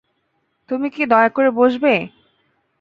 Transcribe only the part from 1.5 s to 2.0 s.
বসবে?